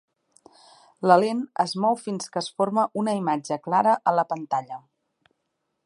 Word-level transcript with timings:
La 1.11 1.17
lent 1.23 1.43
es 1.63 1.75
mou 1.83 1.99
fins 2.05 2.33
que 2.37 2.43
es 2.43 2.49
forma 2.61 2.87
una 3.03 3.15
imatge 3.21 3.59
clara 3.69 3.95
a 4.13 4.19
la 4.23 4.29
pantalla. 4.33 4.83